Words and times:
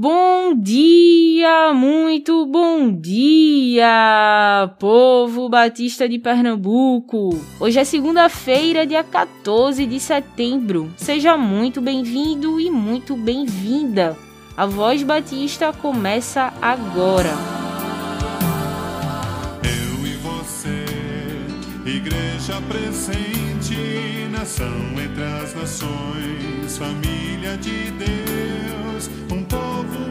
Bom 0.00 0.54
dia, 0.54 1.74
muito 1.74 2.46
bom 2.46 2.88
dia, 2.88 4.70
povo 4.78 5.48
batista 5.48 6.08
de 6.08 6.20
Pernambuco. 6.20 7.30
Hoje 7.58 7.80
é 7.80 7.84
segunda-feira, 7.84 8.86
dia 8.86 9.02
14 9.02 9.84
de 9.84 9.98
setembro. 9.98 10.88
Seja 10.96 11.36
muito 11.36 11.80
bem-vindo 11.80 12.60
e 12.60 12.70
muito 12.70 13.16
bem-vinda. 13.16 14.16
A 14.56 14.66
Voz 14.66 15.02
Batista 15.02 15.72
começa 15.72 16.52
agora. 16.62 17.32
Eu 19.64 20.06
e 20.06 20.14
você, 20.18 20.84
igreja 21.84 22.62
presente, 22.68 24.28
nação 24.30 24.78
entre 24.92 25.24
as 25.24 25.56
nações, 25.56 26.78
família 26.78 27.56
de 27.56 27.90
Deus, 27.90 28.67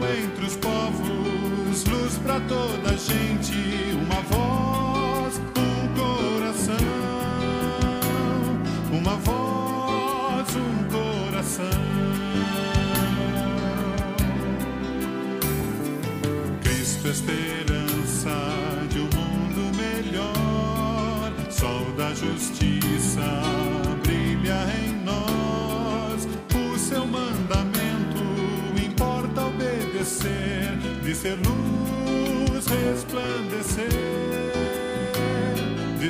entre 0.05 0.45
os 0.45 0.55
povos, 0.55 1.85
luz 1.85 2.17
para 2.19 2.39
toda 2.41 2.89
a 2.89 2.95
gente, 2.95 3.53
uma 3.93 4.21
voz, 4.21 5.41
um 5.57 5.87
coração, 5.95 6.75
uma 8.91 9.15
voz, 9.17 10.47
um 10.55 10.83
coração. 10.91 11.65
Cristo, 16.63 17.07
esperança 17.07 18.35
de 18.89 18.99
um 18.99 19.09
mundo 19.15 19.75
melhor, 19.77 21.31
sol 21.49 21.85
da 21.97 22.13
justiça 22.13 22.76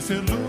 de 0.08 0.16
ser 0.16 0.22
luz 0.30 0.47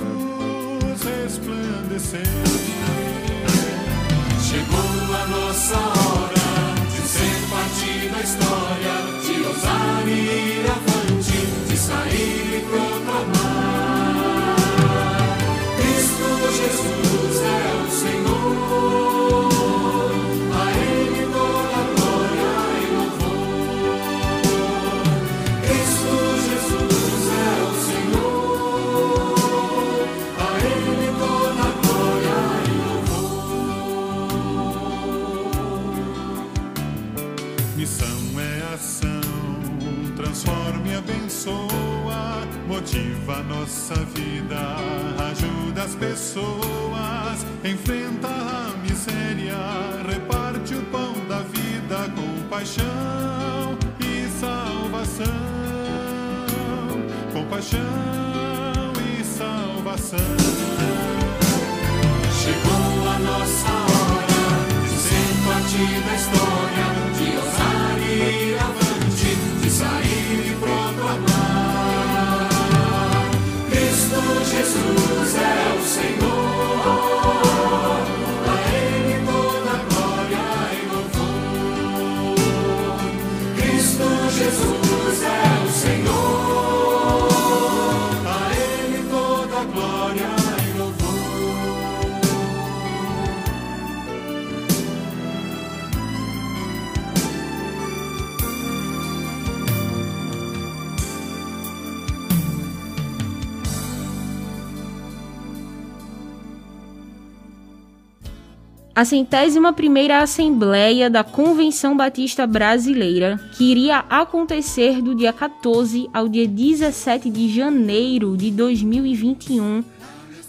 A 108.99 109.05
centésima 109.05 109.73
primeira 109.73 110.19
Assembleia 110.19 111.09
da 111.09 111.23
Convenção 111.23 111.97
Batista 111.97 112.49
Brasileira, 112.49 113.39
que 113.53 113.63
iria 113.71 113.99
acontecer 114.11 115.01
do 115.01 115.15
dia 115.15 115.33
14 115.33 116.11
ao 116.13 116.27
dia 116.27 116.49
17 116.49 117.31
de 117.31 117.49
janeiro 117.49 118.37
de 118.37 118.51
2021, 118.51 119.85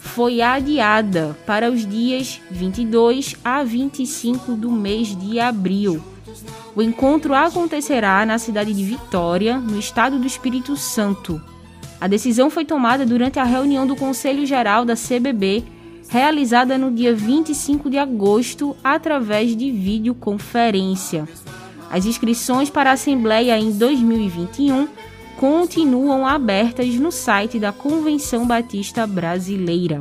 foi 0.00 0.42
adiada 0.42 1.38
para 1.46 1.70
os 1.70 1.86
dias 1.86 2.40
22 2.50 3.36
a 3.44 3.62
25 3.62 4.56
do 4.56 4.72
mês 4.72 5.16
de 5.16 5.38
abril. 5.38 6.02
O 6.74 6.82
encontro 6.82 7.34
acontecerá 7.34 8.26
na 8.26 8.36
cidade 8.36 8.74
de 8.74 8.82
Vitória, 8.82 9.58
no 9.58 9.78
estado 9.78 10.18
do 10.18 10.26
Espírito 10.26 10.76
Santo. 10.76 11.40
A 12.00 12.08
decisão 12.08 12.50
foi 12.50 12.64
tomada 12.64 13.06
durante 13.06 13.38
a 13.38 13.44
reunião 13.44 13.86
do 13.86 13.94
Conselho 13.94 14.44
Geral 14.44 14.84
da 14.84 14.94
CBB, 14.96 15.62
realizada 16.10 16.76
no 16.76 16.90
dia 16.90 17.14
25 17.14 17.88
de 17.88 17.96
agosto 17.96 18.76
através 18.82 19.56
de 19.56 19.70
videoconferência. 19.70 21.26
As 21.88 22.04
inscrições 22.04 22.68
para 22.68 22.90
a 22.90 22.94
Assembleia 22.94 23.56
em 23.58 23.70
2021 23.70 24.88
continuam 25.38 26.26
abertas 26.26 26.94
no 26.96 27.12
site 27.12 27.58
da 27.58 27.72
Convenção 27.72 28.44
Batista 28.44 29.06
Brasileira. 29.06 30.00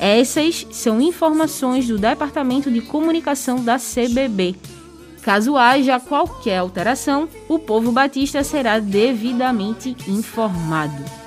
Essas 0.00 0.66
são 0.72 1.00
informações 1.00 1.86
do 1.86 1.98
Departamento 1.98 2.70
de 2.70 2.80
Comunicação 2.80 3.62
da 3.62 3.76
CBB. 3.78 4.56
Caso 5.22 5.56
haja 5.56 6.00
qualquer 6.00 6.58
alteração, 6.58 7.28
o 7.48 7.58
povo 7.58 7.92
batista 7.92 8.42
será 8.42 8.78
devidamente 8.78 9.96
informado. 10.08 11.25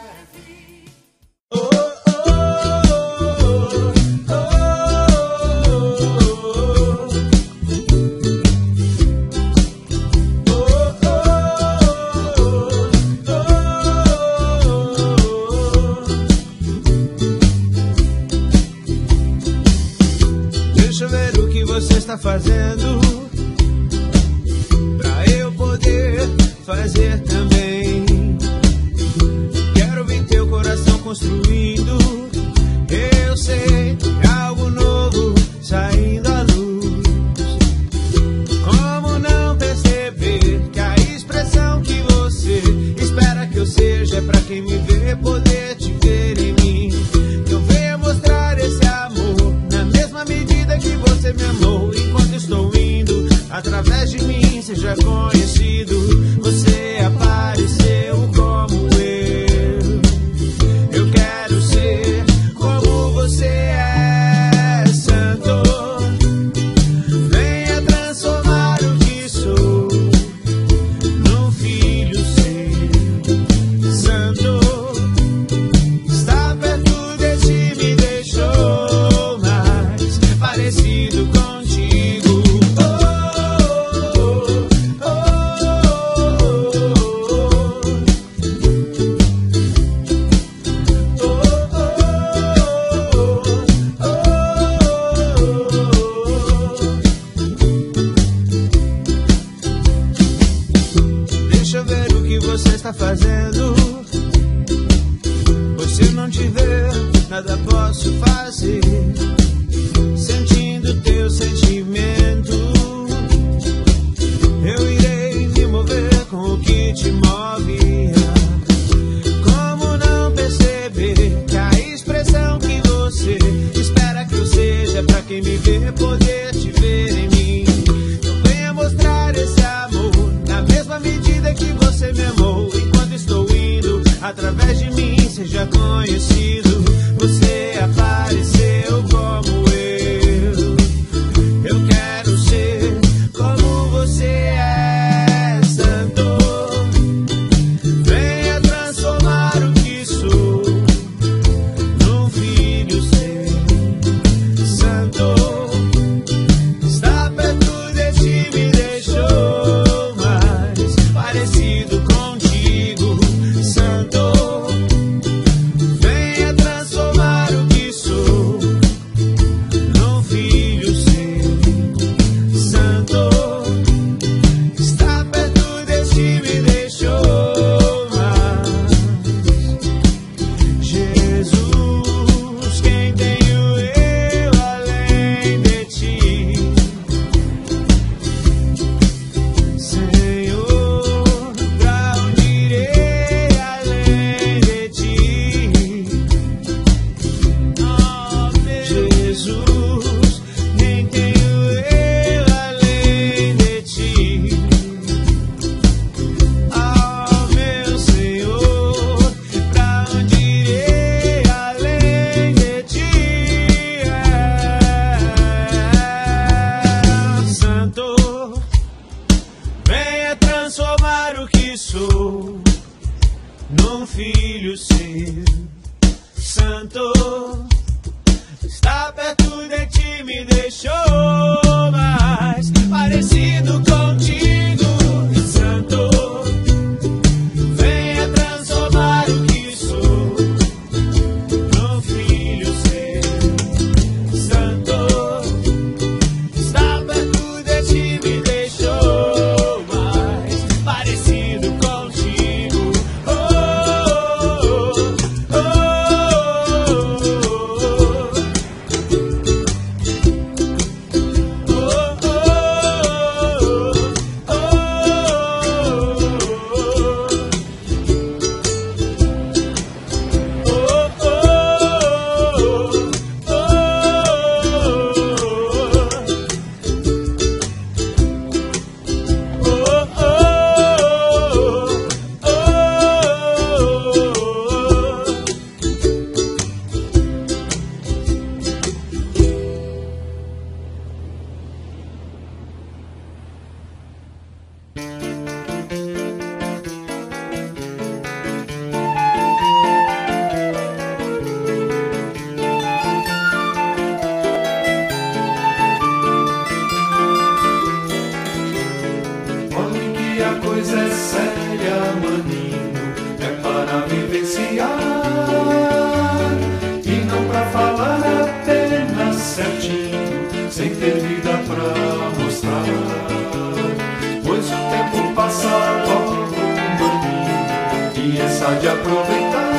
de 328.75 328.87
aproveitar. 328.87 329.69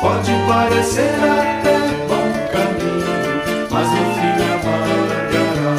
Pode 0.00 0.32
parecer 0.46 1.14
até 1.20 1.78
bom 2.06 2.28
caminho, 2.52 3.66
mas 3.70 3.88
no 3.90 4.04
fim 4.14 4.36
amargará. 4.54 5.74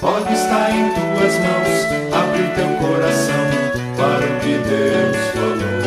Pode 0.00 0.32
estar 0.34 0.70
em 0.70 0.88
tuas 0.90 1.34
mãos, 1.40 1.76
abrir 2.14 2.48
teu 2.54 2.70
coração 2.78 3.46
para 3.96 4.24
o 4.24 4.28
que 4.40 4.54
Deus 4.68 5.18
falou. 5.34 5.80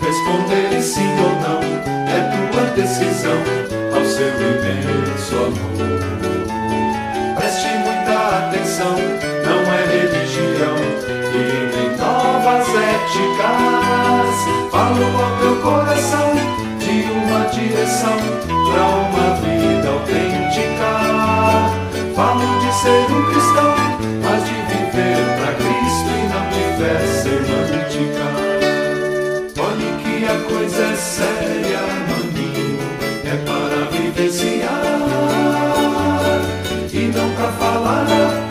Responder 0.00 0.82
sim 0.82 1.12
ou 1.20 1.34
não 1.40 1.60
é 2.08 2.18
tua 2.50 2.64
decisão 2.74 3.40
ao 3.94 4.04
seu 4.04 4.28
imenso. 4.28 5.07
falo 14.88 15.04
ao 15.22 15.30
teu 15.38 15.56
coração 15.56 16.32
de 16.78 17.10
uma 17.12 17.40
direção 17.50 18.16
para 18.70 18.84
uma 18.86 19.28
vida 19.40 19.88
autêntica. 19.88 20.90
Falo 22.14 22.46
de 22.60 22.70
ser 22.74 23.04
um 23.12 23.22
cristão, 23.30 23.74
mas 24.22 24.40
de 24.44 24.54
viver 24.70 25.20
para 25.36 25.52
Cristo 25.54 26.08
e 26.08 26.24
não 26.32 26.44
de 26.48 26.64
fé 26.78 26.96
semântica. 27.22 28.26
Olhe 29.60 29.88
que 30.02 30.14
a 30.24 30.36
coisa 30.48 30.82
é 30.82 30.96
séria, 30.96 31.82
maninho, 32.08 32.78
é 33.24 33.36
para 33.44 33.80
vivenciar 33.90 34.88
e 36.92 37.12
não 37.14 37.28
para 37.34 37.52
falar. 37.52 38.47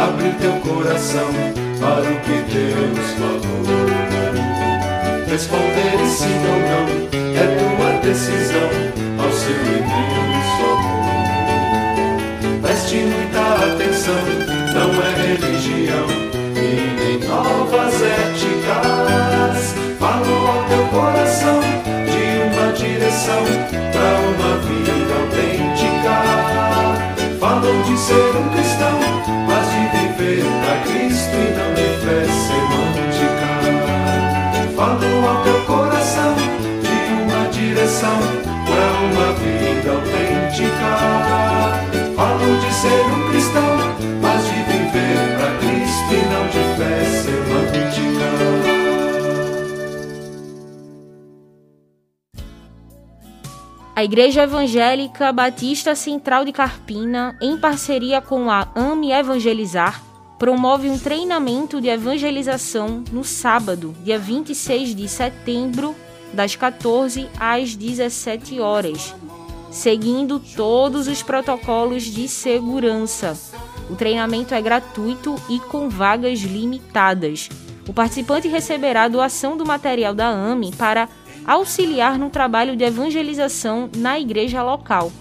abre 0.00 0.30
teu 0.40 0.52
coração 0.60 1.30
para 1.78 2.10
o 2.10 2.20
que 2.20 2.42
Deus 2.52 3.10
falou. 3.18 3.64
Responder 5.28 5.98
sim 6.06 6.40
ou 6.46 6.58
não 6.68 6.86
é 7.36 7.44
tua 7.58 7.90
decisão 8.00 8.70
ao 9.22 9.30
seu 9.32 9.60
imenso 9.60 10.62
amor. 10.72 12.20
Preste 12.62 12.96
muita 12.96 13.42
atenção, 13.72 14.24
não 14.74 14.90
é 15.02 15.10
religião 15.26 16.06
e 16.56 16.58
nem 16.98 17.16
novas 17.28 17.94
éticas. 18.02 19.29
para 23.92 24.12
uma 24.28 24.52
vida 24.58 24.92
autêntica. 25.20 26.14
falou 27.38 27.82
de 27.82 27.98
ser 27.98 28.36
um 28.36 28.48
cristão, 28.50 28.98
mas 29.46 29.69
A 54.00 54.04
Igreja 54.04 54.44
Evangélica 54.44 55.30
Batista 55.30 55.94
Central 55.94 56.46
de 56.46 56.52
Carpina, 56.52 57.36
em 57.38 57.58
parceria 57.58 58.18
com 58.22 58.50
a 58.50 58.66
AME 58.74 59.12
Evangelizar, 59.12 60.02
promove 60.38 60.88
um 60.88 60.98
treinamento 60.98 61.82
de 61.82 61.88
evangelização 61.88 63.04
no 63.12 63.22
sábado, 63.22 63.94
dia 64.02 64.18
26 64.18 64.94
de 64.94 65.06
setembro, 65.06 65.94
das 66.32 66.56
14 66.56 67.28
às 67.38 67.76
17 67.76 68.58
horas, 68.58 69.14
seguindo 69.70 70.40
todos 70.56 71.06
os 71.06 71.22
protocolos 71.22 72.04
de 72.04 72.26
segurança. 72.26 73.38
O 73.90 73.96
treinamento 73.96 74.54
é 74.54 74.62
gratuito 74.62 75.36
e 75.46 75.60
com 75.60 75.90
vagas 75.90 76.38
limitadas. 76.38 77.50
O 77.86 77.92
participante 77.92 78.48
receberá 78.48 79.08
doação 79.08 79.58
do 79.58 79.66
material 79.66 80.14
da 80.14 80.28
AME 80.28 80.72
para 80.72 81.06
auxiliar 81.46 82.18
no 82.18 82.30
trabalho 82.30 82.74
de 82.76 82.84
evangelização 82.84 83.90
na 83.96 84.18
igreja 84.18 84.62
local. 84.62 85.12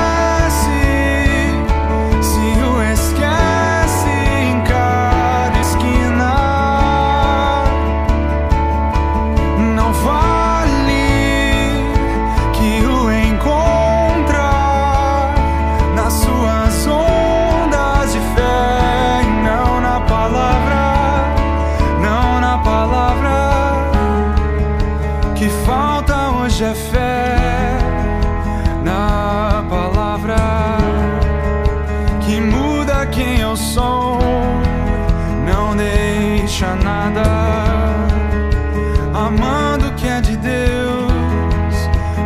amando 39.13 39.87
o 39.87 39.93
que 39.93 40.07
é 40.07 40.21
de 40.21 40.37
Deus, 40.37 41.75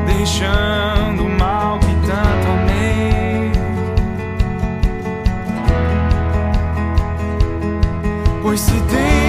deixando 0.06 1.26
o 1.26 1.30
mal 1.30 1.80
que 1.80 1.94
tanto 2.08 2.48
amei. 2.52 3.52
Pois 8.42 8.60
se 8.60 8.80
tem 8.82 9.29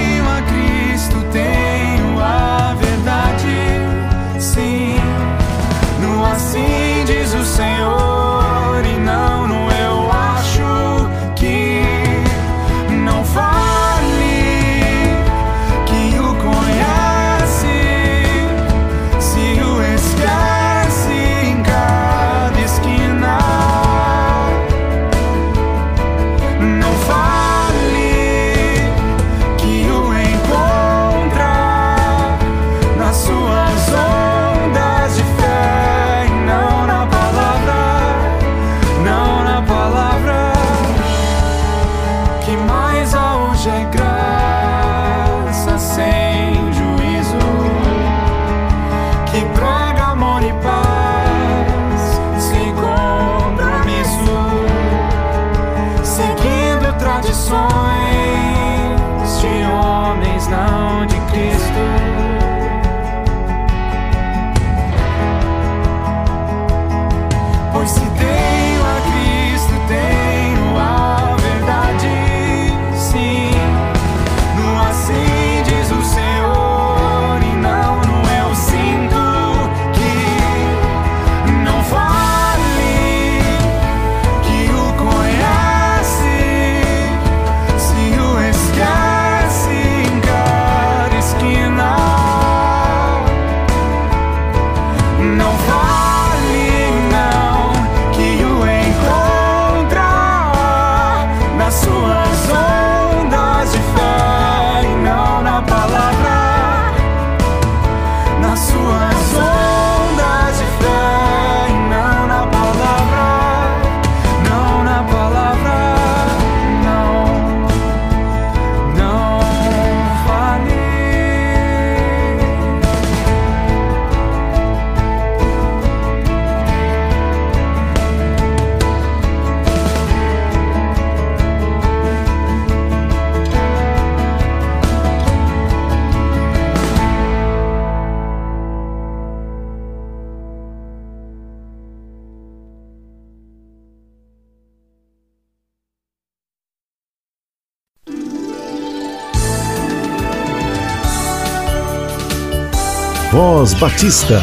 Voz 153.43 153.73
Batista. 153.73 154.39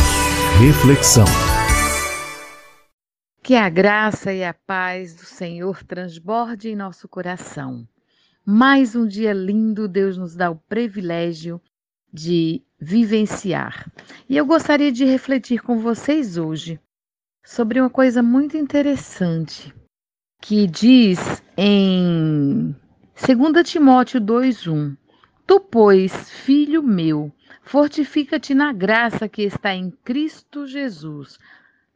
Reflexão. 0.60 1.24
Que 3.44 3.54
a 3.54 3.68
graça 3.68 4.32
e 4.32 4.42
a 4.42 4.52
paz 4.52 5.14
do 5.14 5.24
Senhor 5.24 5.84
transborde 5.84 6.68
em 6.68 6.74
nosso 6.74 7.06
coração. 7.06 7.86
Mais 8.44 8.96
um 8.96 9.06
dia 9.06 9.32
lindo, 9.32 9.86
Deus 9.86 10.18
nos 10.18 10.34
dá 10.34 10.50
o 10.50 10.56
privilégio 10.56 11.60
de 12.12 12.60
vivenciar. 12.80 13.88
E 14.28 14.36
eu 14.36 14.44
gostaria 14.44 14.90
de 14.90 15.04
refletir 15.04 15.62
com 15.62 15.78
vocês 15.78 16.36
hoje 16.36 16.80
sobre 17.46 17.80
uma 17.80 17.90
coisa 17.90 18.20
muito 18.20 18.56
interessante 18.56 19.72
que 20.42 20.66
diz 20.66 21.40
em 21.56 22.74
2 23.14 23.70
Timóteo 23.70 24.20
2:1: 24.20 24.96
Tu, 25.46 25.60
pois, 25.60 26.28
filho 26.32 26.82
meu, 26.82 27.32
fortifica-te 27.68 28.54
na 28.54 28.72
graça 28.72 29.28
que 29.28 29.42
está 29.42 29.74
em 29.74 29.90
Cristo 29.90 30.66
Jesus. 30.66 31.38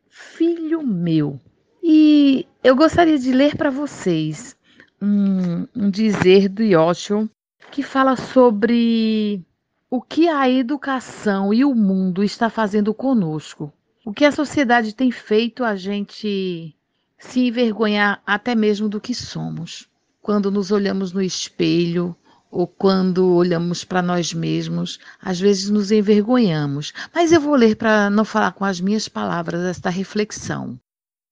Filho 0.07 0.83
meu. 0.87 1.41
E 1.83 2.47
eu 2.63 2.77
gostaria 2.77 3.19
de 3.19 3.33
ler 3.33 3.57
para 3.57 3.71
vocês 3.71 4.55
um, 5.01 5.67
um, 5.75 5.91
dizer 5.91 6.51
do 6.51 6.63
Yoshio 6.63 7.29
que 7.71 7.83
fala 7.83 8.17
sobre 8.17 9.43
o 9.89 10.03
que 10.03 10.29
a 10.29 10.49
educação 10.49 11.55
e 11.55 11.65
o 11.65 11.75
mundo 11.75 12.23
está 12.23 12.51
fazendo 12.51 12.93
conosco. 12.93 13.73
O 14.05 14.13
que 14.13 14.27
a 14.27 14.33
sociedade 14.33 14.95
tem 14.95 15.11
feito 15.11 15.65
a 15.65 15.75
gente 15.75 16.77
se 17.17 17.41
envergonhar 17.47 18.23
até 18.27 18.55
mesmo 18.55 18.91
do 18.91 19.01
que 19.01 19.15
somos. 19.15 19.89
Quando 20.21 20.51
nos 20.51 20.71
olhamos 20.71 21.15
no 21.15 21.23
espelho 21.23 22.15
ou 22.53 22.67
quando 22.67 23.35
olhamos 23.35 23.83
para 23.83 24.03
nós 24.03 24.35
mesmos, 24.35 25.01
às 25.19 25.41
vezes 25.41 25.71
nos 25.71 25.91
envergonhamos. 25.91 26.93
Mas 27.13 27.33
eu 27.33 27.41
vou 27.41 27.55
ler 27.55 27.77
para 27.77 28.11
não 28.11 28.27
falar 28.27 28.53
com 28.53 28.63
as 28.63 28.79
minhas 28.79 29.09
palavras 29.09 29.65
esta 29.65 29.89
reflexão. 29.89 30.79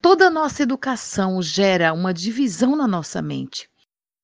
Toda 0.01 0.31
nossa 0.31 0.63
educação 0.63 1.43
gera 1.43 1.93
uma 1.93 2.15
divisão 2.15 2.75
na 2.75 2.89
nossa 2.89 3.21
mente. 3.21 3.69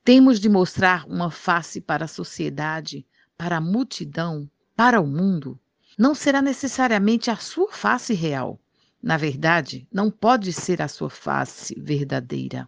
Temos 0.02 0.40
de 0.40 0.48
mostrar 0.48 1.04
uma 1.06 1.30
face 1.30 1.82
para 1.82 2.06
a 2.06 2.08
sociedade, 2.08 3.06
para 3.36 3.58
a 3.58 3.60
multidão, 3.60 4.48
para 4.74 4.98
o 4.98 5.06
mundo. 5.06 5.60
Não 5.98 6.14
será 6.14 6.40
necessariamente 6.40 7.30
a 7.30 7.36
sua 7.36 7.70
face 7.70 8.14
real. 8.14 8.58
Na 9.02 9.18
verdade, 9.18 9.86
não 9.92 10.10
pode 10.10 10.50
ser 10.50 10.80
a 10.80 10.88
sua 10.88 11.10
face 11.10 11.78
verdadeira. 11.78 12.66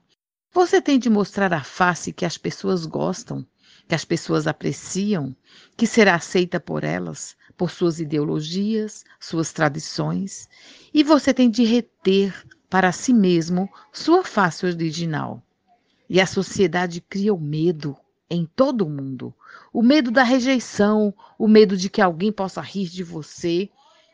Você 0.52 0.82
tem 0.82 0.98
de 0.98 1.08
mostrar 1.08 1.52
a 1.54 1.62
face 1.62 2.12
que 2.12 2.26
as 2.26 2.36
pessoas 2.36 2.84
gostam, 2.84 3.46
que 3.88 3.94
as 3.94 4.04
pessoas 4.04 4.46
apreciam, 4.46 5.34
que 5.76 5.86
será 5.86 6.14
aceita 6.14 6.60
por 6.60 6.84
elas, 6.84 7.34
por 7.56 7.70
suas 7.70 7.98
ideologias, 7.98 9.02
suas 9.18 9.50
tradições, 9.50 10.46
e 10.92 11.02
você 11.02 11.32
tem 11.32 11.50
de 11.50 11.64
reter 11.64 12.34
para 12.68 12.92
si 12.92 13.14
mesmo 13.14 13.68
sua 13.90 14.22
face 14.22 14.66
original. 14.66 15.42
E 16.08 16.20
a 16.20 16.26
sociedade 16.26 17.00
cria 17.00 17.32
o 17.32 17.40
medo 17.40 17.96
em 18.30 18.44
todo 18.44 18.82
o 18.82 18.90
mundo. 18.90 19.34
O 19.72 19.82
medo 19.82 20.10
da 20.10 20.22
rejeição, 20.22 21.14
o 21.38 21.48
medo 21.48 21.76
de 21.76 21.88
que 21.88 22.02
alguém 22.02 22.30
possa 22.30 22.60
rir 22.60 22.88
de 22.88 23.02
você, 23.02 23.70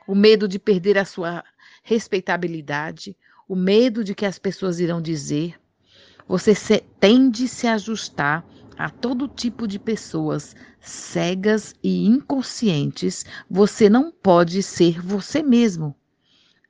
o 0.07 0.15
medo 0.15 0.47
de 0.47 0.59
perder 0.59 0.97
a 0.99 1.05
sua 1.05 1.45
respeitabilidade, 1.83 3.17
o 3.49 3.57
medo 3.57 4.05
de 4.05 4.15
que 4.15 4.25
as 4.25 4.39
pessoas 4.39 4.79
irão 4.79 5.03
dizer. 5.03 5.61
Você 6.29 6.55
se, 6.55 6.79
tem 7.01 7.29
de 7.29 7.49
se 7.49 7.67
ajustar 7.67 8.45
a 8.77 8.91
todo 8.91 9.29
tipo 9.29 9.67
de 9.67 9.79
pessoas 9.79 10.55
cegas 10.81 11.75
e 11.83 12.07
inconscientes. 12.07 13.25
Você 13.51 13.89
não 13.89 14.11
pode 14.11 14.63
ser 14.63 15.01
você 15.01 15.43
mesmo. 15.43 15.95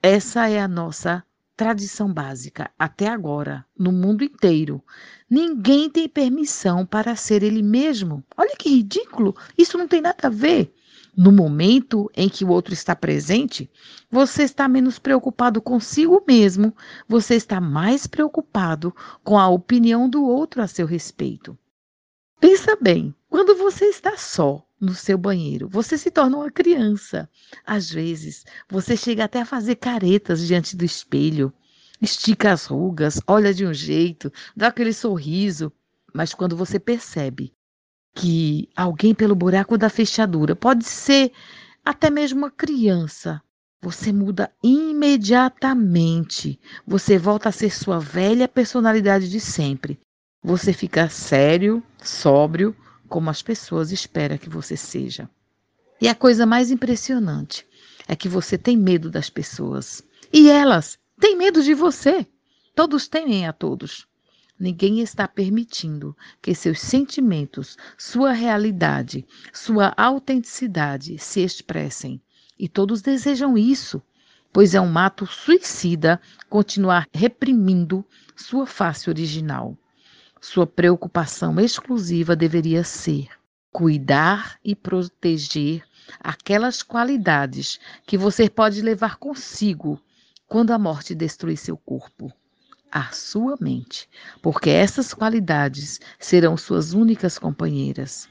Essa 0.02 0.48
é 0.48 0.60
a 0.60 0.68
nossa 0.68 1.24
tradição 1.56 2.12
básica 2.12 2.70
até 2.78 3.08
agora, 3.08 3.64
no 3.78 3.92
mundo 3.92 4.24
inteiro. 4.24 4.82
Ninguém 5.30 5.88
tem 5.88 6.08
permissão 6.08 6.84
para 6.84 7.16
ser 7.16 7.42
ele 7.42 7.62
mesmo. 7.62 8.22
Olha 8.36 8.54
que 8.58 8.68
ridículo! 8.68 9.34
Isso 9.56 9.78
não 9.78 9.88
tem 9.88 10.00
nada 10.00 10.26
a 10.26 10.30
ver. 10.30 10.74
No 11.16 11.30
momento 11.30 12.10
em 12.16 12.28
que 12.28 12.44
o 12.44 12.48
outro 12.48 12.74
está 12.74 12.96
presente, 12.96 13.70
você 14.10 14.42
está 14.42 14.66
menos 14.66 14.98
preocupado 14.98 15.62
consigo 15.62 16.22
mesmo, 16.26 16.74
você 17.08 17.36
está 17.36 17.60
mais 17.60 18.04
preocupado 18.06 18.92
com 19.22 19.38
a 19.38 19.48
opinião 19.48 20.08
do 20.08 20.24
outro 20.24 20.60
a 20.60 20.66
seu 20.66 20.86
respeito. 20.86 21.56
Pensa 22.40 22.76
bem, 22.80 23.14
quando 23.28 23.56
você 23.56 23.86
está 23.86 24.16
só 24.16 24.64
no 24.80 24.94
seu 24.94 25.16
banheiro, 25.16 25.68
você 25.68 25.96
se 25.96 26.10
torna 26.10 26.36
uma 26.36 26.50
criança. 26.50 27.28
Às 27.64 27.90
vezes, 27.90 28.44
você 28.68 28.96
chega 28.96 29.24
até 29.24 29.40
a 29.40 29.46
fazer 29.46 29.76
caretas 29.76 30.46
diante 30.46 30.76
do 30.76 30.84
espelho, 30.84 31.52
estica 32.00 32.52
as 32.52 32.66
rugas, 32.66 33.20
olha 33.26 33.54
de 33.54 33.66
um 33.66 33.72
jeito, 33.72 34.32
dá 34.56 34.68
aquele 34.68 34.92
sorriso, 34.92 35.72
mas 36.12 36.34
quando 36.34 36.56
você 36.56 36.78
percebe 36.78 37.52
que 38.14 38.68
alguém 38.76 39.14
pelo 39.14 39.34
buraco 39.34 39.76
da 39.76 39.88
fechadura 39.88 40.54
pode 40.54 40.84
ser 40.84 41.32
até 41.84 42.08
mesmo 42.10 42.38
uma 42.38 42.50
criança, 42.50 43.42
você 43.82 44.12
muda 44.12 44.50
imediatamente. 44.62 46.58
Você 46.86 47.18
volta 47.18 47.48
a 47.48 47.52
ser 47.52 47.70
sua 47.70 47.98
velha 47.98 48.48
personalidade 48.48 49.28
de 49.28 49.40
sempre. 49.40 50.00
Você 50.46 50.74
fica 50.74 51.08
sério, 51.08 51.82
sóbrio, 52.02 52.76
como 53.08 53.30
as 53.30 53.40
pessoas 53.40 53.90
esperam 53.90 54.36
que 54.36 54.50
você 54.50 54.76
seja. 54.76 55.26
E 55.98 56.06
a 56.06 56.14
coisa 56.14 56.44
mais 56.44 56.70
impressionante 56.70 57.66
é 58.06 58.14
que 58.14 58.28
você 58.28 58.58
tem 58.58 58.76
medo 58.76 59.08
das 59.10 59.30
pessoas. 59.30 60.02
E 60.30 60.50
elas 60.50 60.98
têm 61.18 61.34
medo 61.34 61.62
de 61.62 61.72
você. 61.72 62.26
Todos 62.74 63.08
temem 63.08 63.46
a 63.46 63.54
todos. 63.54 64.06
Ninguém 64.60 65.00
está 65.00 65.26
permitindo 65.26 66.14
que 66.42 66.54
seus 66.54 66.78
sentimentos, 66.78 67.78
sua 67.96 68.32
realidade, 68.32 69.26
sua 69.50 69.94
autenticidade 69.96 71.18
se 71.18 71.40
expressem. 71.40 72.20
E 72.58 72.68
todos 72.68 73.00
desejam 73.00 73.56
isso, 73.56 74.02
pois 74.52 74.74
é 74.74 74.80
um 74.80 74.92
mato 74.92 75.24
suicida 75.26 76.20
continuar 76.50 77.08
reprimindo 77.14 78.04
sua 78.36 78.66
face 78.66 79.08
original. 79.08 79.74
Sua 80.46 80.66
preocupação 80.66 81.58
exclusiva 81.58 82.36
deveria 82.36 82.84
ser 82.84 83.28
cuidar 83.72 84.58
e 84.62 84.76
proteger 84.76 85.82
aquelas 86.20 86.82
qualidades 86.82 87.80
que 88.06 88.18
você 88.18 88.50
pode 88.50 88.82
levar 88.82 89.16
consigo 89.16 89.98
quando 90.46 90.72
a 90.72 90.78
morte 90.78 91.14
destruir 91.14 91.56
seu 91.56 91.78
corpo, 91.78 92.30
a 92.92 93.10
sua 93.10 93.56
mente, 93.58 94.06
porque 94.42 94.68
essas 94.68 95.14
qualidades 95.14 95.98
serão 96.18 96.58
suas 96.58 96.92
únicas 96.92 97.38
companheiras. 97.38 98.28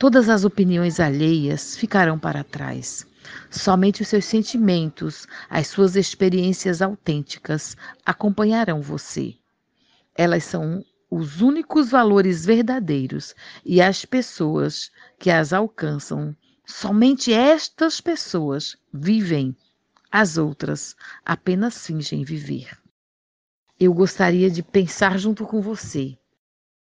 Todas 0.00 0.28
as 0.28 0.44
opiniões 0.44 0.98
alheias 0.98 1.76
ficarão 1.76 2.18
para 2.18 2.42
trás. 2.42 3.06
Somente 3.48 4.02
os 4.02 4.08
seus 4.08 4.24
sentimentos, 4.24 5.28
as 5.48 5.68
suas 5.68 5.94
experiências 5.94 6.82
autênticas 6.82 7.76
acompanharão 8.04 8.82
você. 8.82 9.36
Elas 10.16 10.42
são 10.42 10.84
os 11.14 11.42
únicos 11.42 11.90
valores 11.90 12.46
verdadeiros 12.46 13.34
e 13.66 13.82
as 13.82 14.02
pessoas 14.02 14.90
que 15.18 15.30
as 15.30 15.52
alcançam, 15.52 16.34
somente 16.64 17.30
estas 17.34 18.00
pessoas 18.00 18.78
vivem, 18.90 19.54
as 20.10 20.38
outras 20.38 20.96
apenas 21.22 21.86
fingem 21.86 22.24
viver. 22.24 22.78
Eu 23.78 23.92
gostaria 23.92 24.50
de 24.50 24.62
pensar 24.62 25.18
junto 25.18 25.44
com 25.44 25.60
você 25.60 26.16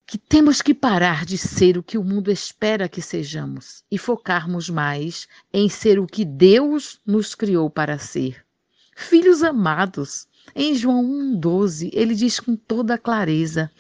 que 0.05 0.19
temos 0.19 0.62
que 0.62 0.75
parar 0.75 1.25
de 1.25 1.36
ser 1.36 1.75
o 1.75 1.84
que 1.84 1.97
o 1.97 2.03
mundo 2.03 2.29
espera 2.29 2.88
que 2.88 3.01
sejamos 3.01 3.84
e 3.89 3.97
focarmos 3.97 4.69
mais 4.69 5.27
em 5.51 5.67
ser 5.67 5.97
o 5.97 6.05
que 6.05 6.23
Deus 6.23 7.01
nos 7.03 7.34
criou 7.34 7.71
para 7.71 7.97
ser. 7.97 8.45
Filhos 8.95 9.41
amados, 9.41 10.27
em 10.55 10.75
João 10.75 11.03
1,12, 11.03 11.89
ele 11.93 12.13
diz 12.13 12.39
com 12.39 12.55
toda 12.55 12.97
clareza 12.97 13.71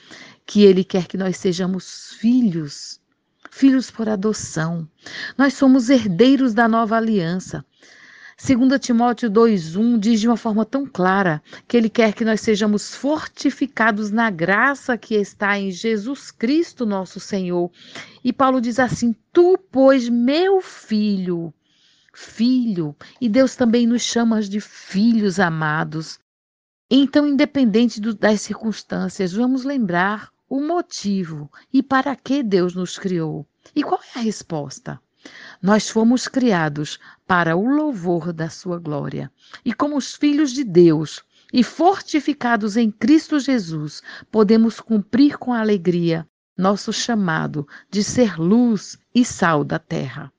que 0.45 0.63
Ele 0.63 0.83
quer 0.83 1.07
que 1.07 1.17
nós 1.17 1.37
sejamos 1.37 2.13
filhos, 2.19 2.99
filhos 3.49 3.91
por 3.91 4.09
adoção. 4.09 4.87
Nós 5.37 5.53
somos 5.53 5.89
herdeiros 5.89 6.53
da 6.53 6.67
nova 6.67 6.97
aliança. 6.97 7.65
2 8.43 8.79
Timóteo 8.79 9.29
2,1 9.29 9.99
diz 9.99 10.19
de 10.19 10.27
uma 10.27 10.35
forma 10.35 10.65
tão 10.65 10.83
clara 10.83 11.43
que 11.67 11.77
ele 11.77 11.89
quer 11.89 12.11
que 12.11 12.25
nós 12.25 12.41
sejamos 12.41 12.95
fortificados 12.95 14.09
na 14.09 14.31
graça 14.31 14.97
que 14.97 15.13
está 15.13 15.59
em 15.59 15.69
Jesus 15.69 16.31
Cristo, 16.31 16.83
nosso 16.83 17.19
Senhor. 17.19 17.69
E 18.23 18.33
Paulo 18.33 18.59
diz 18.59 18.79
assim: 18.79 19.15
Tu, 19.31 19.59
pois, 19.71 20.09
meu 20.09 20.59
filho, 20.59 21.53
filho, 22.11 22.95
e 23.21 23.29
Deus 23.29 23.55
também 23.55 23.85
nos 23.85 24.01
chama 24.01 24.41
de 24.41 24.59
filhos 24.59 25.39
amados. 25.39 26.19
Então, 26.93 27.25
independente 27.25 28.01
do, 28.01 28.13
das 28.13 28.41
circunstâncias, 28.41 29.31
vamos 29.31 29.63
lembrar 29.63 30.29
o 30.49 30.59
motivo 30.59 31.49
e 31.71 31.81
para 31.81 32.13
que 32.17 32.43
Deus 32.43 32.75
nos 32.75 32.99
criou. 32.99 33.47
E 33.73 33.81
qual 33.81 34.01
é 34.13 34.19
a 34.19 34.21
resposta? 34.21 34.99
Nós 35.61 35.89
fomos 35.89 36.27
criados 36.27 36.99
para 37.25 37.55
o 37.55 37.65
louvor 37.65 38.33
da 38.33 38.49
sua 38.49 38.77
glória. 38.77 39.31
E 39.63 39.73
como 39.73 39.95
os 39.95 40.15
filhos 40.15 40.51
de 40.51 40.65
Deus 40.65 41.23
e 41.53 41.63
fortificados 41.63 42.75
em 42.75 42.91
Cristo 42.91 43.39
Jesus, 43.39 44.01
podemos 44.29 44.81
cumprir 44.81 45.37
com 45.37 45.53
alegria 45.53 46.27
nosso 46.57 46.91
chamado 46.91 47.65
de 47.89 48.03
ser 48.03 48.37
luz 48.37 48.99
e 49.15 49.23
sal 49.23 49.63
da 49.63 49.79
terra. 49.79 50.29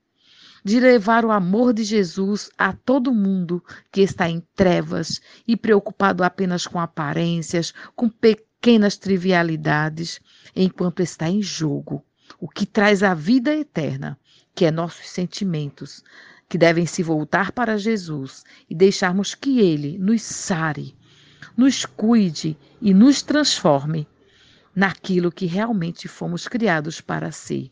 De 0.65 0.79
levar 0.79 1.25
o 1.25 1.33
amor 1.33 1.73
de 1.73 1.85
Jesus 1.85 2.51
a 2.57 2.73
todo 2.73 3.15
mundo 3.15 3.63
que 3.91 4.01
está 4.01 4.29
em 4.29 4.43
trevas 4.55 5.21
e 5.47 5.57
preocupado 5.57 6.23
apenas 6.23 6.67
com 6.67 6.79
aparências, 6.79 7.73
com 7.97 8.09
pequenas 8.09 8.97
trivialidades, 8.97 10.21
enquanto 10.55 11.01
está 11.01 11.29
em 11.29 11.43
jogo 11.43 12.05
o 12.39 12.49
que 12.49 12.67
traz 12.67 13.03
a 13.03 13.15
vida 13.15 13.55
eterna, 13.55 14.19
que 14.55 14.65
é 14.65 14.71
nossos 14.71 15.09
sentimentos, 15.09 16.03
que 16.49 16.59
devem 16.59 16.87
se 16.87 17.03
voltar 17.03 17.53
para 17.53 17.79
Jesus 17.79 18.45
e 18.69 18.75
deixarmos 18.75 19.35
que 19.35 19.61
Ele 19.61 19.99
nos 19.99 20.23
sare, 20.23 20.95
nos 21.57 21.85
cuide 21.85 22.57
e 22.81 22.93
nos 22.93 23.23
transforme 23.23 24.07
naquilo 24.75 25.33
que 25.33 25.47
realmente 25.47 26.09
fomos 26.09 26.49
criados 26.49 27.01
para 27.01 27.31
ser 27.33 27.71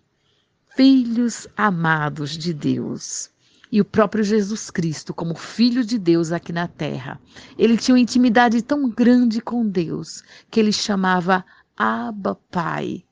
filhos 0.74 1.46
amados 1.56 2.36
de 2.36 2.52
Deus. 2.52 3.30
E 3.72 3.80
o 3.80 3.84
próprio 3.84 4.24
Jesus 4.24 4.70
Cristo, 4.70 5.14
como 5.14 5.36
Filho 5.36 5.84
de 5.84 5.96
Deus 5.96 6.32
aqui 6.32 6.52
na 6.52 6.66
terra, 6.66 7.20
ele 7.56 7.76
tinha 7.76 7.94
uma 7.94 8.00
intimidade 8.00 8.62
tão 8.62 8.88
grande 8.88 9.40
com 9.40 9.66
Deus 9.66 10.24
que 10.50 10.58
ele 10.58 10.72
chamava 10.72 11.44
Abba 11.76 12.34
Pai. 12.50 13.04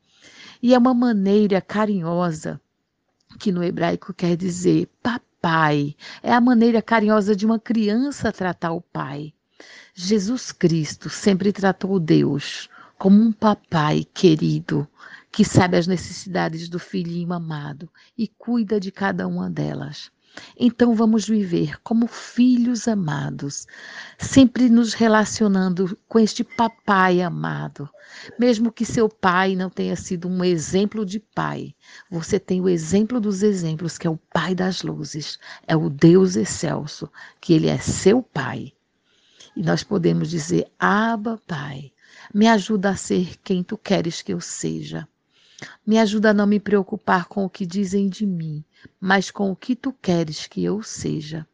E 0.61 0.75
é 0.75 0.79
uma 0.79 0.93
maneira 0.93 1.61
carinhosa 1.61 2.61
que 3.39 3.53
no 3.53 3.63
hebraico 3.63 4.13
quer 4.13 4.37
dizer 4.37 4.89
papai. 5.01 5.95
É 6.23 6.33
a 6.33 6.41
maneira 6.41 6.83
carinhosa 6.83 7.37
de 7.37 7.47
uma 7.47 7.61
criança 7.61 8.33
tratar 8.33 8.73
o 8.73 8.81
pai. 8.81 9.33
Jesus 9.95 10.51
Cristo 10.51 11.09
sempre 11.09 11.53
tratou 11.53 12.01
Deus 12.01 12.69
como 12.99 13.23
um 13.23 13.31
papai 13.31 14.05
querido 14.13 14.89
que 15.39 15.45
sabe 15.45 15.77
as 15.77 15.87
necessidades 15.87 16.69
do 16.69 16.81
filhinho 16.81 17.33
amado 17.33 17.89
e 18.19 18.27
cuida 18.27 18.81
de 18.81 18.91
cada 18.91 19.29
uma 19.29 19.49
delas. 19.49 20.11
Então 20.59 20.97
vamos 20.97 21.29
viver 21.29 21.81
como 21.81 22.09
filhos 22.09 22.89
amados, 22.89 23.65
sempre 24.19 24.69
nos 24.69 24.95
relacionando 24.95 25.97
com 26.09 26.19
este 26.19 26.43
papai 26.43 27.23
amado. 27.23 27.89
Mesmo 28.37 28.73
que 28.73 28.85
seu 28.85 29.09
pai 29.09 29.55
não 29.55 29.71
tenha 29.71 29.95
sido 29.95 30.27
um 30.27 30.43
exemplo 30.43 31.07
de 31.07 31.21
pai, 31.21 31.73
você 32.11 32.41
tem 32.41 32.61
o 32.61 32.69
exemplo 32.69 33.21
dos 33.21 33.45
exemplos, 33.45 33.97
que 33.97 34.09
é 34.09 34.11
o 34.11 34.19
Pai 34.35 34.57
das 34.57 34.83
luzes, 34.83 35.39
é 35.69 35.77
o 35.77 35.89
Deus 35.89 36.35
excelso, 36.35 37.09
que 37.41 37.53
ele 37.53 37.69
é 37.69 37.79
seu 37.79 38.25
pai. 38.25 38.73
E 39.55 39.63
nós 39.63 39.85
podemos 39.85 40.29
dizer: 40.29 40.67
Aba, 40.81 41.41
Pai, 41.47 41.93
me 42.35 42.49
ajuda 42.49 42.91
a 42.91 42.97
ser 42.97 43.37
quem 43.45 43.63
tu 43.63 43.79
queres 43.79 44.21
que 44.21 44.33
eu 44.33 44.41
seja. 44.41 45.07
Me 45.85 45.99
ajuda 45.99 46.31
a 46.31 46.35
não 46.35 46.47
me 46.47 46.61
preocupar 46.61 47.25
com 47.25 47.45
o 47.45 47.51
que 47.51 47.67
dizem 47.67 48.09
de 48.09 48.25
mim, 48.25 48.65
mas 49.01 49.31
com 49.31 49.51
o 49.51 49.57
que 49.57 49.75
tu 49.75 49.93
queres 49.93 50.47
que 50.47 50.63
eu 50.63 50.83
seja. 50.85 51.47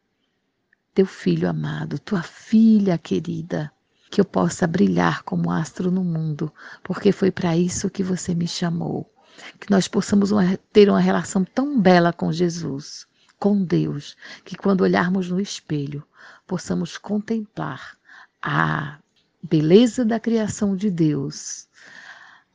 Teu 0.93 1.07
filho 1.07 1.49
amado, 1.49 1.97
tua 1.97 2.21
filha 2.21 2.97
querida, 2.99 3.71
que 4.11 4.21
eu 4.21 4.25
possa 4.25 4.67
brilhar 4.67 5.23
como 5.23 5.51
astro 5.51 5.89
no 5.89 6.03
mundo, 6.03 6.53
porque 6.83 7.11
foi 7.11 7.31
para 7.31 7.57
isso 7.57 7.89
que 7.89 8.03
você 8.03 8.35
me 8.35 8.47
chamou. 8.47 9.11
Que 9.59 9.71
nós 9.71 9.87
possamos 9.87 10.31
uma, 10.31 10.55
ter 10.71 10.87
uma 10.87 10.99
relação 10.99 11.43
tão 11.43 11.79
bela 11.81 12.13
com 12.13 12.31
Jesus, 12.31 13.07
com 13.39 13.63
Deus, 13.63 14.15
que 14.45 14.55
quando 14.55 14.81
olharmos 14.81 15.29
no 15.29 15.41
espelho, 15.41 16.03
possamos 16.45 16.97
contemplar 16.97 17.97
a 18.41 18.99
beleza 19.41 20.05
da 20.05 20.19
criação 20.19 20.75
de 20.75 20.91
Deus 20.91 21.67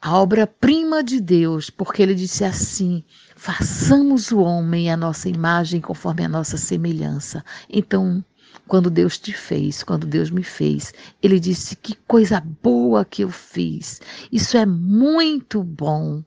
a 0.01 0.19
obra-prima 0.19 1.05
de 1.05 1.21
Deus, 1.21 1.69
porque 1.69 2.03
ele 2.03 2.15
disse 2.15 2.43
assim: 2.45 3.05
façamos 3.37 4.33
o 4.33 4.39
homem 4.39 4.91
a 4.91 4.97
nossa 4.97 5.29
imagem 5.29 5.81
conforme 5.81 6.25
a 6.25 6.29
nossa 6.29 6.57
semelhança. 6.57 7.45
Então, 7.69 8.25
quando 8.67 8.91
Deus 8.91 9.19
te 9.19 9.33
fez, 9.33 9.83
quando 9.83 10.07
Deus 10.07 10.31
me 10.31 10.43
fez, 10.43 10.95
ele 11.23 11.39
disse: 11.39 11.77
que 11.77 11.95
coisa 11.95 12.41
boa 12.63 13.05
que 13.05 13.23
eu 13.23 13.31
fiz. 13.31 14.01
Isso 14.33 14.57
é 14.57 14.65
muito 14.65 15.63
bom. 15.63 16.25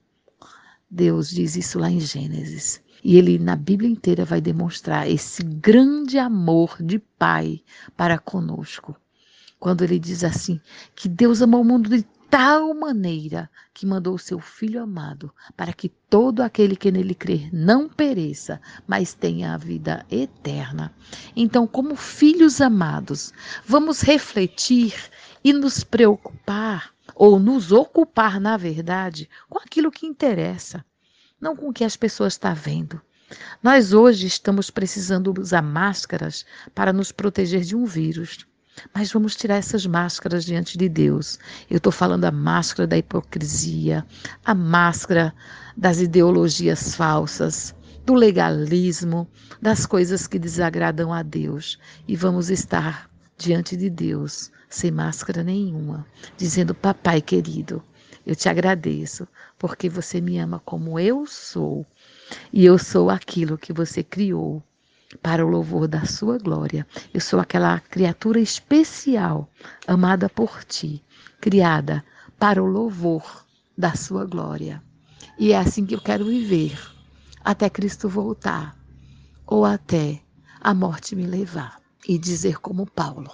Deus 0.90 1.30
diz 1.30 1.56
isso 1.56 1.80
lá 1.80 1.90
em 1.90 2.00
Gênesis. 2.00 2.80
E 3.04 3.18
ele, 3.18 3.40
na 3.40 3.56
Bíblia 3.56 3.90
inteira, 3.90 4.24
vai 4.24 4.40
demonstrar 4.40 5.10
esse 5.10 5.44
grande 5.44 6.20
amor 6.20 6.78
de 6.80 7.00
Pai 7.00 7.62
para 7.98 8.20
conosco. 8.20 8.96
Quando 9.60 9.84
ele 9.84 9.98
diz 9.98 10.24
assim: 10.24 10.62
que 10.96 11.10
Deus 11.10 11.42
amou 11.42 11.62
o 11.62 11.66
mundo 11.66 11.90
de 11.90 12.06
tal 12.34 12.74
maneira 12.74 13.48
que 13.76 13.86
mandou 13.86 14.16
o 14.16 14.20
seu 14.20 14.40
Filho 14.40 14.82
amado, 14.82 15.32
para 15.56 15.72
que 15.72 15.88
todo 15.88 16.42
aquele 16.42 16.76
que 16.76 16.92
nele 16.92 17.14
crer 17.14 17.48
não 17.54 17.88
pereça, 17.88 18.60
mas 18.88 19.14
tenha 19.14 19.54
a 19.54 19.58
vida 19.58 20.04
eterna. 20.10 20.92
Então, 21.36 21.68
como 21.68 21.96
filhos 21.96 22.60
amados, 22.60 23.32
vamos 23.64 24.02
refletir 24.02 24.96
e 25.44 25.54
nos 25.54 25.84
preocupar, 25.84 26.92
ou 27.14 27.38
nos 27.38 27.72
ocupar, 27.72 28.40
na 28.40 28.58
verdade, 28.58 29.30
com 29.48 29.60
aquilo 29.60 29.92
que 29.92 30.08
interessa, 30.08 30.84
não 31.40 31.56
com 31.56 31.70
o 31.70 31.74
que 31.74 31.84
as 31.84 31.96
pessoas 31.96 32.34
estão 32.34 32.56
vendo. 32.56 33.00
Nós 33.62 33.94
hoje 33.94 34.26
estamos 34.26 34.72
precisando 34.72 35.32
usar 35.40 35.62
máscaras 35.62 36.48
para 36.74 36.92
nos 36.92 37.12
proteger 37.12 37.62
de 37.62 37.76
um 37.76 37.86
vírus. 37.86 38.48
Mas 38.94 39.12
vamos 39.12 39.36
tirar 39.36 39.56
essas 39.56 39.86
máscaras 39.86 40.46
diante 40.46 40.78
de 40.78 40.90
Deus. 40.90 41.40
Eu 41.70 41.78
estou 41.78 41.92
falando 41.92 42.26
a 42.26 42.32
máscara 42.32 42.88
da 42.88 42.98
hipocrisia, 42.98 44.06
a 44.44 44.54
máscara 44.56 45.34
das 45.76 46.00
ideologias 46.00 46.96
falsas, 46.96 47.76
do 48.06 48.14
legalismo, 48.14 49.28
das 49.62 49.86
coisas 49.86 50.28
que 50.28 50.40
desagradam 50.40 51.14
a 51.14 51.24
Deus. 51.24 51.80
E 52.08 52.16
vamos 52.16 52.50
estar 52.50 53.10
diante 53.38 53.78
de 53.78 53.90
Deus 53.90 54.52
sem 54.70 54.92
máscara 54.92 55.44
nenhuma, 55.44 56.06
dizendo: 56.38 56.74
Papai 56.74 57.22
querido, 57.22 57.82
eu 58.26 58.36
te 58.36 58.50
agradeço 58.50 59.28
porque 59.58 59.90
você 59.90 60.20
me 60.20 60.38
ama 60.40 60.62
como 60.66 61.00
eu 61.00 61.26
sou. 61.26 61.86
E 62.52 62.66
eu 62.66 62.78
sou 62.78 63.10
aquilo 63.10 63.58
que 63.58 63.72
você 63.72 64.04
criou 64.04 64.64
para 65.22 65.46
o 65.46 65.50
louvor 65.50 65.88
da 65.88 66.06
sua 66.06 66.38
glória. 66.38 66.88
Eu 67.14 67.22
sou 67.22 67.40
aquela 67.40 67.80
criatura 67.80 68.40
especial, 68.40 69.50
amada 69.88 70.30
por 70.30 70.64
ti, 70.64 71.04
criada 71.40 72.04
para 72.40 72.62
o 72.62 72.66
louvor 72.66 73.46
da 73.78 73.96
sua 73.96 74.26
glória. 74.26 74.84
E 75.38 75.52
é 75.52 75.58
assim 75.58 75.86
que 75.86 75.96
eu 75.96 76.02
quero 76.02 76.26
viver, 76.26 76.78
até 77.44 77.70
Cristo 77.70 78.08
voltar, 78.08 78.78
ou 79.46 79.66
até 79.66 80.22
a 80.62 80.74
morte 80.74 81.16
me 81.16 81.26
levar. 81.26 81.82
E 82.08 82.18
dizer 82.18 82.60
como 82.60 82.86
Paulo: 82.86 83.32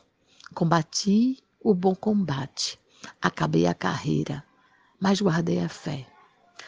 combati 0.54 1.38
o 1.60 1.74
bom 1.74 1.96
combate, 1.96 2.80
acabei 3.22 3.66
a 3.66 3.74
carreira, 3.74 4.44
mas 5.00 5.20
guardei 5.20 5.60
a 5.60 5.68
fé, 5.68 6.06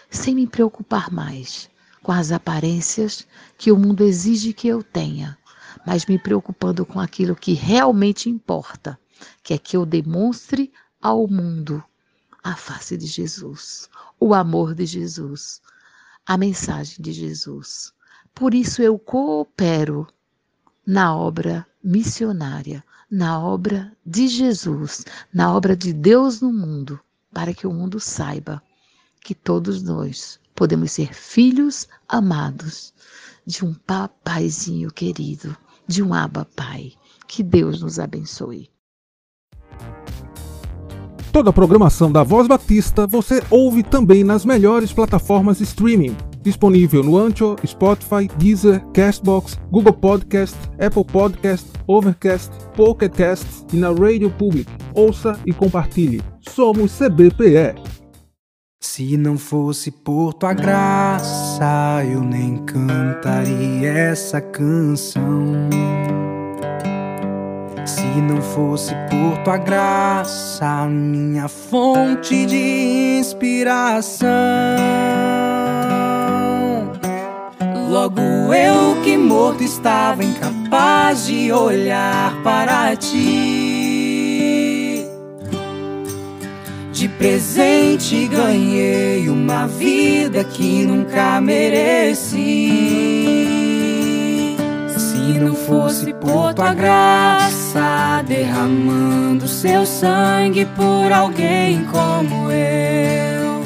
sem 0.10 0.36
me 0.36 0.48
preocupar 0.48 1.12
mais 1.12 1.71
com 2.02 2.12
as 2.12 2.32
aparências 2.32 3.28
que 3.58 3.72
o 3.72 3.78
mundo 3.78 4.04
exige 4.04 4.54
que 4.54 4.68
eu 4.68 4.84
tenha, 4.84 5.38
mas 5.86 6.06
me 6.06 6.18
preocupando 6.18 6.86
com 6.86 7.00
aquilo 7.00 7.36
que 7.36 7.54
realmente 7.54 8.30
importa, 8.30 9.00
que 9.44 9.54
é 9.54 9.58
que 9.58 9.78
eu 9.78 9.86
demonstre 9.86 10.72
ao 11.02 11.28
mundo 11.28 11.84
a 12.44 12.56
face 12.56 12.98
de 12.98 13.06
Jesus, 13.06 13.88
o 14.20 14.34
amor 14.34 14.74
de 14.74 14.86
Jesus, 14.86 15.62
a 16.26 16.38
mensagem 16.38 16.98
de 17.00 17.12
Jesus. 17.12 17.94
Por 18.34 18.54
isso 18.54 18.82
eu 18.82 18.98
coopero 18.98 20.08
na 20.86 21.16
obra 21.16 21.68
missionária, 21.84 22.84
na 23.10 23.40
obra 23.40 23.96
de 24.06 24.28
Jesus, 24.28 25.06
na 25.34 25.54
obra 25.54 25.76
de 25.76 25.94
Deus 25.94 26.42
no 26.42 26.52
mundo, 26.52 27.00
para 27.32 27.54
que 27.54 27.68
o 27.68 27.74
mundo 27.74 28.00
saiba 28.00 28.62
que 29.20 29.36
todos 29.36 29.84
nós 29.84 30.40
podemos 30.62 30.92
ser 30.92 31.12
filhos 31.12 31.88
amados 32.08 32.94
de 33.44 33.66
um 33.66 33.74
papaizinho 33.74 34.92
querido, 34.92 35.58
de 35.88 36.04
um 36.04 36.14
Abba 36.14 36.48
Pai. 36.56 36.92
Que 37.28 37.42
Deus 37.42 37.82
nos 37.82 37.98
abençoe. 37.98 38.70
Toda 41.34 41.50
a 41.50 41.54
programação 41.54 42.12
da 42.12 42.22
Voz 42.22 42.48
Batista 42.48 43.08
você 43.08 43.42
ouve 43.50 43.82
também 43.82 44.24
nas 44.24 44.46
melhores 44.46 44.94
plataformas 44.94 45.58
de 45.58 45.64
streaming. 45.64 46.16
Disponível 46.44 47.02
no 47.02 47.18
Ancho, 47.18 47.56
Spotify, 47.66 48.28
Deezer, 48.38 48.86
Castbox, 48.94 49.58
Google 49.72 49.94
Podcast, 49.94 50.56
Apple 50.80 51.06
Podcast, 51.06 51.66
Overcast, 51.88 52.52
Pocket 52.76 53.12
Cast 53.14 53.48
e 53.74 53.78
na 53.78 53.90
Radio 53.90 54.30
Public. 54.30 54.70
Ouça 54.94 55.40
e 55.44 55.52
compartilhe. 55.54 56.22
Somos 56.40 56.92
CBPE. 56.96 57.91
Se 58.84 59.16
não 59.16 59.38
fosse 59.38 59.92
por 59.92 60.34
tua 60.34 60.54
graça, 60.54 62.04
eu 62.04 62.20
nem 62.22 62.58
cantaria 62.66 63.94
essa 63.94 64.42
canção. 64.42 65.70
Se 67.86 68.04
não 68.22 68.42
fosse 68.42 68.96
por 69.08 69.38
tua 69.44 69.58
graça, 69.58 70.88
minha 70.88 71.48
fonte 71.48 72.44
de 72.48 73.20
inspiração. 73.20 74.28
Logo 77.88 78.20
eu 78.52 79.00
que 79.04 79.16
morto 79.16 79.64
estava 79.64 80.24
incapaz 80.24 81.28
de 81.28 81.52
olhar 81.52 82.36
para 82.42 82.96
ti. 82.96 83.71
Presente 87.22 88.28
ganhei 88.28 89.30
uma 89.30 89.68
vida 89.68 90.44
que 90.44 90.84
nunca 90.84 91.40
mereci. 91.40 92.26
Se 94.98 95.40
não 95.40 95.54
fosse 95.54 96.16
por 96.16 96.52
tua 96.56 96.74
graça, 96.74 98.24
derramando 98.28 99.48
seu 99.48 99.86
sangue 99.86 100.66
por 100.76 101.14
alguém 101.14 101.86
como 101.92 102.52
eu. 102.52 103.62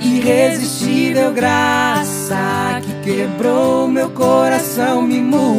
Irresistível 0.00 1.32
graça 1.32 2.80
que 2.82 3.10
quebrou 3.10 3.88
meu 3.88 4.10
coração, 4.10 5.02
me 5.02 5.20
moeu. 5.20 5.50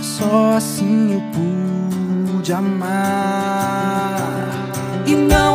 Só 0.00 0.54
assim 0.54 1.12
eu 1.12 1.22
pude 2.32 2.50
amar. 2.50 3.95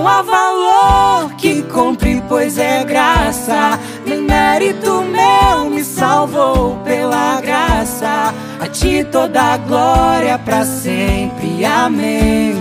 Não 0.01 0.07
há 0.07 0.23
valor 0.23 1.35
que 1.35 1.61
compre, 1.61 2.23
pois 2.27 2.57
é 2.57 2.83
graça. 2.83 3.79
Nem 4.03 4.23
mérito 4.23 5.03
meu 5.03 5.69
me 5.69 5.83
salvou 5.83 6.77
pela 6.77 7.39
graça. 7.39 8.33
A 8.59 8.67
ti 8.67 9.03
toda 9.11 9.39
a 9.39 9.57
glória 9.57 10.39
para 10.39 10.65
sempre. 10.65 11.63
Amém. 11.63 12.55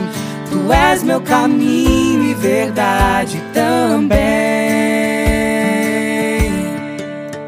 Tu 0.50 0.70
és 0.70 1.02
meu 1.02 1.22
caminho 1.22 2.24
e 2.24 2.34
verdade 2.34 3.42
também. 3.54 4.20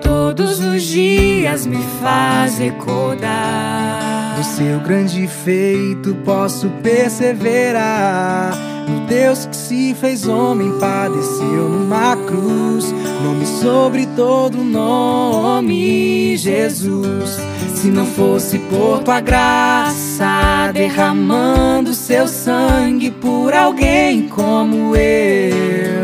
Todos 0.01 0.59
os 0.59 0.83
dias 0.85 1.67
me 1.67 1.85
faz 2.01 2.57
recordar 2.57 4.37
do 4.39 4.43
seu 4.43 4.81
grande 4.81 5.27
feito. 5.29 6.15
Posso 6.25 6.71
perseverar. 6.83 8.72
No 8.89 9.07
Deus 9.07 9.47
que 9.47 9.57
se 9.57 9.95
fez 9.95 10.27
homem, 10.27 10.79
padeceu 10.79 11.69
numa 11.69 12.17
cruz. 12.17 12.93
Nome 13.23 13.47
sobre 13.47 14.07
todo 14.17 14.59
nome, 14.59 16.37
Jesus. 16.37 17.39
Se 17.75 17.89
não 17.89 18.07
fosse 18.07 18.59
por 18.59 19.01
tua 19.03 19.21
graça, 19.21 20.71
derramando 20.73 21.95
seu 21.95 22.29
sangue 22.29 23.11
por 23.11 23.53
alguém 23.53 24.29
como 24.29 24.95
eu. 24.95 26.03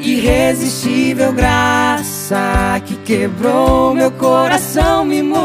Irresistível 0.00 1.32
graça 1.32 2.80
que 2.86 2.96
quebrou 2.96 3.94
meu 3.94 4.10
coração, 4.10 5.04
me 5.04 5.22
moeu. 5.22 5.38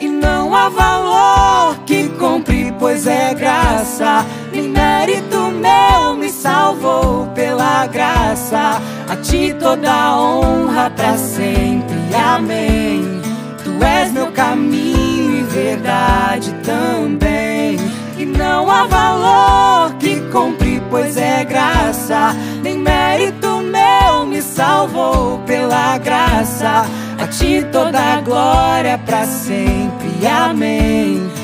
E 0.00 0.08
não 0.08 0.54
há 0.56 0.68
valor 0.68 1.78
que 1.86 2.08
compre, 2.18 2.57
pois 2.78 3.06
é 3.06 3.34
graça. 3.34 4.24
Nem 4.52 4.68
mérito 4.68 5.50
meu 5.50 6.16
me 6.16 6.30
salvou 6.30 7.26
pela 7.34 7.86
graça. 7.86 8.80
A 9.08 9.16
ti 9.16 9.54
toda 9.58 10.16
honra 10.16 10.90
para 10.90 11.16
sempre. 11.16 11.96
Amém. 12.14 13.20
Tu 13.64 13.84
és 13.84 14.12
meu 14.12 14.30
caminho 14.32 15.40
e 15.40 15.42
verdade 15.42 16.52
também. 16.64 17.78
E 18.16 18.24
não 18.24 18.70
há 18.70 18.84
valor 18.86 19.94
que 19.98 20.20
compre, 20.32 20.82
pois 20.90 21.16
é 21.16 21.44
graça. 21.44 22.34
Nem 22.62 22.78
mérito 22.78 23.62
meu 23.62 24.26
me 24.26 24.42
salvou 24.42 25.38
pela 25.46 25.98
graça. 25.98 26.86
A 27.20 27.26
ti 27.26 27.66
toda 27.72 28.20
glória 28.20 28.98
para 28.98 29.24
sempre. 29.24 30.26
Amém. 30.26 31.37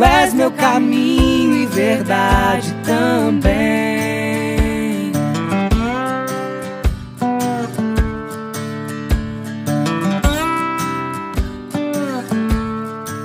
Tu 0.00 0.04
és 0.04 0.32
meu 0.32 0.50
caminho 0.50 1.56
e 1.56 1.66
verdade 1.66 2.74
também. 2.86 3.52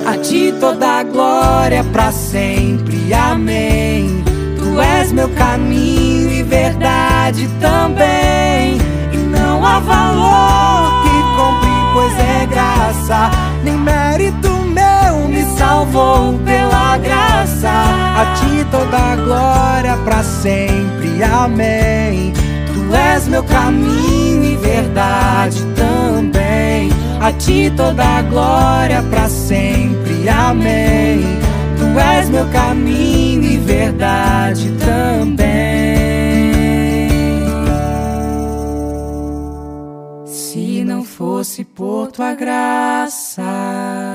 A 0.05 0.17
ti 0.17 0.53
toda 0.59 0.99
a 0.99 1.03
glória 1.03 1.81
para 1.93 2.11
sempre. 2.11 3.13
Amém. 3.13 4.21
Tu 4.57 4.81
és 4.81 5.13
meu 5.13 5.29
caminho 5.29 6.29
e 6.29 6.43
verdade 6.43 7.47
também. 7.61 8.79
E 9.13 9.17
não 9.17 9.65
há 9.65 9.79
valor 9.79 10.91
que 11.03 11.09
compre, 11.37 11.69
pois 11.93 12.19
é 12.19 12.45
graça. 12.47 13.31
Nem 13.63 13.77
mérito 13.77 14.44
salvou 15.57 16.37
pela 16.39 16.97
graça. 16.97 17.69
A 17.69 18.35
ti 18.35 18.65
toda 18.71 18.97
a 18.97 19.15
glória 19.15 19.97
para 20.03 20.23
sempre. 20.23 21.23
Amém. 21.23 22.33
Tu 22.73 22.95
és 22.95 23.27
meu 23.27 23.43
caminho 23.43 24.43
e 24.43 24.55
verdade 24.57 25.63
também. 25.75 26.89
A 27.19 27.31
ti 27.31 27.71
toda 27.75 28.03
a 28.03 28.21
glória 28.21 29.01
para 29.03 29.27
sempre. 29.29 30.29
Amém. 30.29 31.21
Tu 31.77 31.99
és 31.99 32.29
meu 32.29 32.47
caminho 32.49 33.43
e 33.43 33.57
verdade 33.57 34.71
também. 34.79 35.45
Se 40.25 40.83
não 40.83 41.03
fosse 41.03 41.63
por 41.63 42.11
tua 42.11 42.33
graça. 42.33 44.14